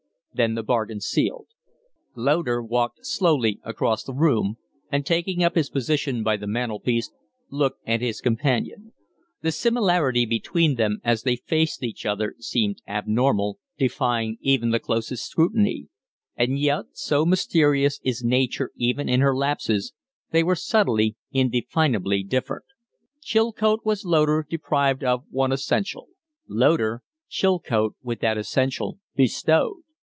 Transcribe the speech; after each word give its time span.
"Then 0.33 0.55
the 0.55 0.63
bargain's 0.63 1.05
sealed." 1.07 1.47
Loder 2.15 2.63
walked 2.63 3.05
slowly 3.05 3.59
across 3.63 4.05
the 4.05 4.13
room, 4.13 4.55
and, 4.89 5.05
taking 5.05 5.43
up 5.43 5.55
his 5.55 5.69
position 5.69 6.23
by 6.23 6.37
the 6.37 6.47
mantel 6.47 6.79
piece, 6.79 7.11
looked 7.49 7.81
at 7.85 7.99
his 7.99 8.21
companion. 8.21 8.93
The 9.41 9.51
similarity 9.51 10.25
between 10.25 10.75
them 10.75 11.01
as 11.03 11.23
they 11.23 11.35
faced 11.35 11.83
each 11.83 12.05
other 12.05 12.33
seemed 12.39 12.81
abnormal, 12.87 13.59
defying 13.77 14.37
even 14.39 14.69
the 14.69 14.79
closest 14.79 15.29
scrutiny. 15.29 15.89
And 16.37 16.57
yet, 16.57 16.85
so 16.93 17.25
mysterious 17.25 17.99
is 18.01 18.23
Nature 18.23 18.71
even 18.77 19.09
in 19.09 19.19
her 19.19 19.35
lapses, 19.35 19.91
they 20.31 20.43
were 20.43 20.55
subtly, 20.55 21.17
indefinably 21.33 22.23
different. 22.23 22.63
Chilcote 23.21 23.83
was 23.85 24.05
Loder 24.05 24.47
deprived 24.49 25.03
of 25.03 25.25
one 25.29 25.51
essential: 25.51 26.07
Loder, 26.47 27.03
Chilcote 27.29 27.95
with 28.01 28.21
that 28.21 28.37
essential 28.37 28.97
bestowed. 29.13 29.81